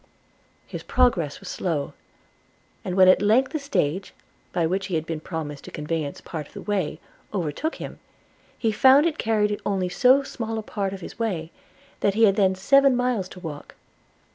His 0.65 0.81
progress 0.81 1.39
was 1.39 1.47
slow; 1.47 1.93
and 2.83 2.95
when 2.95 3.07
at 3.07 3.21
length 3.21 3.51
the 3.51 3.59
stage, 3.59 4.15
by 4.51 4.65
which 4.65 4.87
he 4.87 4.95
had 4.95 5.05
been 5.05 5.19
promised 5.19 5.67
a 5.67 5.69
conveyance 5.71 6.21
part 6.21 6.47
of 6.47 6.53
the 6.55 6.61
way, 6.63 6.99
overtook 7.31 7.75
him, 7.75 7.99
he 8.57 8.71
found 8.71 9.05
it 9.05 9.19
carried 9.19 9.61
only 9.63 9.89
so 9.89 10.23
small 10.23 10.57
a 10.57 10.63
part 10.63 10.91
of 10.91 11.01
his 11.01 11.19
way 11.19 11.51
that 11.99 12.15
he 12.15 12.23
had 12.23 12.35
then 12.35 12.55
seven 12.55 12.95
miles 12.95 13.29
to 13.29 13.39
walk. 13.39 13.75